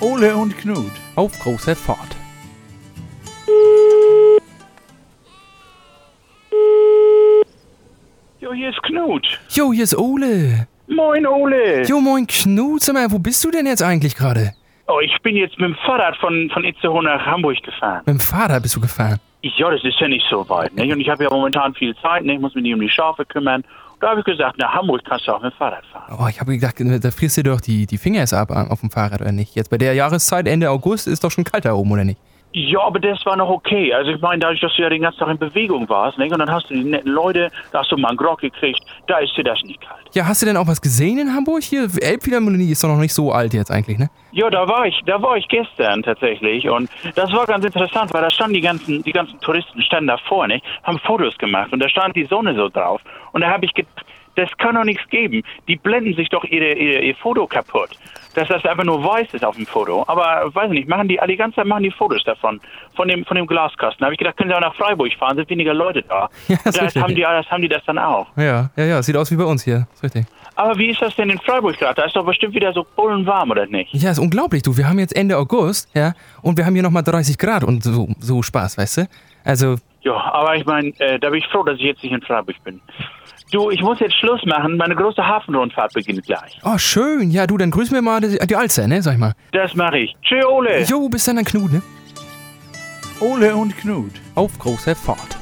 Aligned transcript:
Ole 0.00 0.36
und 0.36 0.56
Knut. 0.56 0.92
Auf 1.16 1.36
große 1.40 1.74
Fahrt. 1.74 2.16
Jo, 8.40 8.52
hier 8.52 8.70
ist 8.70 8.80
Knut. 8.84 9.26
Jo, 9.50 9.72
hier 9.72 9.82
ist 9.84 9.98
Ole. 9.98 10.68
Moin, 10.86 11.26
Ole. 11.26 11.82
Jo, 11.82 12.00
moin 12.00 12.26
Knut. 12.26 12.82
Sag 12.82 12.94
mal, 12.94 13.10
wo 13.10 13.18
bist 13.18 13.44
du 13.44 13.50
denn 13.50 13.66
jetzt 13.66 13.82
eigentlich 13.82 14.14
gerade? 14.14 14.52
Oh, 14.86 15.00
ich 15.00 15.20
bin 15.22 15.36
jetzt 15.36 15.58
mit 15.58 15.68
dem 15.70 15.76
Fahrrad 15.84 16.16
von, 16.18 16.48
von 16.54 16.64
Itzehoe 16.64 17.02
nach 17.02 17.26
Hamburg 17.26 17.60
gefahren. 17.62 18.02
Mit 18.06 18.14
dem 18.16 18.20
Fahrrad 18.20 18.62
bist 18.62 18.76
du 18.76 18.80
gefahren. 18.80 19.18
Ja, 19.42 19.70
das 19.70 19.82
ist 19.84 19.98
ja 20.00 20.08
nicht 20.08 20.24
so 20.30 20.48
weit. 20.48 20.74
Ne? 20.74 20.92
Und 20.92 21.00
ich 21.00 21.08
habe 21.08 21.24
ja 21.24 21.30
momentan 21.30 21.74
viel 21.74 21.94
Zeit. 21.96 22.24
Ne? 22.24 22.34
Ich 22.34 22.40
muss 22.40 22.54
mich 22.54 22.62
nicht 22.62 22.74
um 22.74 22.80
die 22.80 22.88
Schafe 22.88 23.24
kümmern. 23.24 23.64
Da 24.00 24.10
habe 24.10 24.20
ich 24.20 24.26
gesagt, 24.26 24.58
nach 24.58 24.72
Hamburg 24.72 25.02
kannst 25.04 25.26
du 25.26 25.32
auch 25.32 25.42
mit 25.42 25.52
dem 25.52 25.56
Fahrrad 25.56 25.84
fahren. 25.86 26.16
Oh, 26.20 26.28
ich 26.28 26.40
habe 26.40 26.56
gedacht, 26.56 26.76
da 26.78 27.10
frierst 27.10 27.38
du 27.38 27.42
doch 27.42 27.60
die, 27.60 27.86
die 27.86 27.98
Finger 27.98 28.24
ab 28.32 28.50
auf 28.50 28.80
dem 28.80 28.90
Fahrrad, 28.90 29.20
oder 29.20 29.32
nicht? 29.32 29.56
Jetzt 29.56 29.70
bei 29.70 29.78
der 29.78 29.94
Jahreszeit, 29.94 30.46
Ende 30.46 30.70
August, 30.70 31.08
ist 31.08 31.24
doch 31.24 31.30
schon 31.30 31.44
kalt 31.44 31.64
da 31.64 31.72
oben, 31.72 31.90
oder 31.90 32.04
nicht? 32.04 32.20
Ja, 32.52 32.80
aber 32.80 32.98
das 32.98 33.24
war 33.26 33.36
noch 33.36 33.50
okay. 33.50 33.92
Also 33.92 34.10
ich 34.10 34.20
meine, 34.20 34.40
dadurch, 34.40 34.60
dass 34.60 34.74
du 34.74 34.82
ja 34.82 34.88
den 34.88 35.02
ganzen 35.02 35.18
Tag 35.18 35.28
in 35.28 35.38
Bewegung 35.38 35.88
warst, 35.88 36.16
ne? 36.18 36.24
und 36.24 36.38
dann 36.38 36.50
hast 36.50 36.70
du 36.70 36.74
die 36.74 36.84
netten 36.84 37.12
Leute, 37.12 37.50
da 37.72 37.80
hast 37.80 37.92
du 37.92 37.96
mal 37.96 38.08
einen 38.08 38.16
Grog 38.16 38.40
gekriegt, 38.40 38.80
da 39.06 39.18
ist 39.18 39.36
dir 39.36 39.44
das 39.44 39.62
nicht 39.64 39.80
kalt. 39.80 40.06
Ja, 40.14 40.26
hast 40.26 40.40
du 40.40 40.46
denn 40.46 40.56
auch 40.56 40.66
was 40.66 40.80
gesehen 40.80 41.18
in 41.18 41.34
Hamburg? 41.34 41.62
Hier, 41.62 41.88
Elbphilharmonie 42.00 42.70
ist 42.70 42.82
doch 42.82 42.88
noch 42.88 42.98
nicht 42.98 43.12
so 43.12 43.32
alt 43.32 43.52
jetzt 43.52 43.70
eigentlich, 43.70 43.98
ne? 43.98 44.08
Ja, 44.32 44.48
da 44.48 44.66
war 44.66 44.86
ich, 44.86 44.98
da 45.04 45.20
war 45.20 45.36
ich 45.36 45.46
gestern 45.48 46.02
tatsächlich 46.02 46.68
und 46.68 46.90
das 47.14 47.32
war 47.32 47.46
ganz 47.46 47.64
interessant, 47.64 48.12
weil 48.14 48.22
da 48.22 48.30
standen 48.30 48.54
die 48.54 48.60
ganzen, 48.60 49.02
die 49.02 49.12
ganzen 49.12 49.38
Touristen 49.40 49.82
standen 49.82 50.08
da 50.08 50.16
vorne, 50.16 50.60
haben 50.84 50.98
Fotos 51.00 51.36
gemacht 51.36 51.72
und 51.72 51.80
da 51.80 51.88
stand 51.88 52.16
die 52.16 52.24
Sonne 52.24 52.54
so 52.54 52.68
drauf 52.68 53.02
und 53.32 53.42
da 53.42 53.50
habe 53.50 53.66
ich 53.66 53.74
gedacht, 53.74 54.04
das 54.38 54.48
kann 54.58 54.76
doch 54.76 54.84
nichts 54.84 55.02
geben. 55.10 55.42
Die 55.66 55.76
blenden 55.76 56.14
sich 56.14 56.28
doch 56.28 56.44
ihre, 56.44 56.72
ihre, 56.74 57.02
ihr 57.02 57.16
Foto 57.16 57.46
kaputt. 57.46 57.90
Dass 58.38 58.48
das 58.48 58.64
einfach 58.64 58.84
nur 58.84 59.02
weiß 59.02 59.28
ist 59.32 59.44
auf 59.44 59.56
dem 59.56 59.66
Foto. 59.66 60.04
Aber 60.06 60.54
weiß 60.54 60.70
nicht, 60.70 60.88
machen 60.88 61.08
die 61.08 61.18
alle 61.18 61.32
die 61.32 61.36
ganze 61.36 61.56
Zeit 61.56 61.66
machen 61.66 61.82
die 61.82 61.90
Fotos 61.90 62.22
davon, 62.24 62.60
von 62.94 63.08
dem, 63.08 63.24
von 63.24 63.36
dem 63.36 63.46
Glaskasten. 63.46 63.98
Da 63.98 64.04
habe 64.06 64.14
ich 64.14 64.18
gedacht, 64.18 64.36
können 64.36 64.48
sie 64.50 64.54
auch 64.56 64.60
nach 64.60 64.74
Freiburg 64.76 65.12
fahren, 65.14 65.36
sind 65.36 65.50
weniger 65.50 65.74
Leute 65.74 66.02
da. 66.02 66.28
Ja, 66.48 66.56
Und 66.64 66.66
das 66.66 66.80
richtig. 66.82 67.02
haben 67.02 67.14
die, 67.14 67.22
das 67.22 67.50
haben 67.50 67.62
die 67.62 67.68
das 67.68 67.82
dann 67.84 67.98
auch. 67.98 68.26
Ja, 68.36 68.70
ja, 68.76 68.84
ja, 68.84 69.02
sieht 69.02 69.16
aus 69.16 69.30
wie 69.32 69.36
bei 69.36 69.44
uns 69.44 69.64
hier. 69.64 69.86
Ist 69.92 70.04
richtig. 70.04 70.26
Aber 70.54 70.78
wie 70.78 70.90
ist 70.90 71.02
das 71.02 71.14
denn 71.16 71.30
in 71.30 71.38
Freiburg 71.40 71.76
gerade? 71.78 71.94
Da 71.96 72.04
ist 72.04 72.14
doch 72.16 72.24
bestimmt 72.24 72.54
wieder 72.54 72.72
so 72.72 72.86
bullenwarm, 72.96 73.50
oder 73.50 73.66
nicht? 73.66 73.92
Ja, 73.94 74.10
ist 74.10 74.18
unglaublich, 74.18 74.62
du. 74.62 74.76
Wir 74.76 74.88
haben 74.88 74.98
jetzt 74.98 75.16
Ende 75.16 75.36
August, 75.36 75.88
ja, 75.94 76.14
und 76.42 76.56
wir 76.58 76.64
haben 76.66 76.74
hier 76.74 76.82
nochmal 76.82 77.02
30 77.02 77.38
Grad 77.38 77.64
und 77.64 77.82
so, 77.82 78.08
so 78.20 78.42
Spaß, 78.42 78.78
weißt 78.78 78.96
du? 78.98 79.08
Also, 79.44 79.76
Ja, 80.08 80.32
aber 80.32 80.56
ich 80.56 80.64
meine, 80.64 80.88
äh, 81.00 81.18
da 81.18 81.28
bin 81.28 81.40
ich 81.40 81.46
froh, 81.48 81.62
dass 81.62 81.76
ich 81.76 81.82
jetzt 81.84 82.02
nicht 82.02 82.12
in 82.12 82.22
Freiburg 82.22 82.56
bin. 82.64 82.80
Du, 83.52 83.70
ich 83.70 83.82
muss 83.82 84.00
jetzt 84.00 84.14
Schluss 84.18 84.42
machen. 84.46 84.78
Meine 84.78 84.94
große 84.96 85.22
Hafenrundfahrt 85.22 85.92
beginnt 85.92 86.24
gleich. 86.24 86.58
oh, 86.64 86.78
schön. 86.78 87.30
Ja, 87.30 87.46
du, 87.46 87.58
dann 87.58 87.70
grüßen 87.70 87.94
wir 87.94 88.00
mal 88.00 88.20
die, 88.22 88.38
die 88.38 88.56
Alster, 88.56 88.88
ne, 88.88 89.02
sag 89.02 89.12
ich 89.12 89.18
mal. 89.18 89.34
Das 89.52 89.74
mache 89.74 89.98
ich. 89.98 90.16
Tschö, 90.22 90.42
Ole. 90.46 90.82
Jo, 90.84 91.10
bis 91.10 91.24
dann, 91.24 91.36
dann 91.36 91.44
Knut, 91.44 91.72
ne? 91.72 91.82
Ole 93.20 93.54
und 93.54 93.76
Knut. 93.76 94.12
Auf 94.34 94.58
große 94.58 94.94
Fahrt. 94.94 95.37